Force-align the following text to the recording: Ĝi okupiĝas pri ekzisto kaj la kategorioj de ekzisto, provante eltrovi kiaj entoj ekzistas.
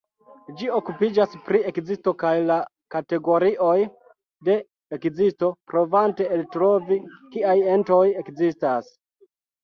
Ĝi 0.59 0.67
okupiĝas 0.75 1.33
pri 1.47 1.59
ekzisto 1.71 2.13
kaj 2.21 2.29
la 2.51 2.55
kategorioj 2.95 3.75
de 4.49 4.55
ekzisto, 4.97 5.49
provante 5.73 6.27
eltrovi 6.39 6.97
kiaj 7.35 7.55
entoj 7.75 8.01
ekzistas. 8.23 8.89